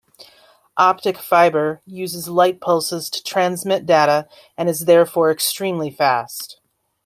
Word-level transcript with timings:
Optic 0.77 1.15
fibre 1.19 1.83
uses 1.85 2.27
light 2.27 2.59
pulses 2.59 3.07
to 3.11 3.23
transmit 3.23 3.85
data 3.85 4.27
and 4.57 4.67
is 4.67 4.85
therefore 4.85 5.29
extremely 5.29 5.91
fast. 5.91 6.59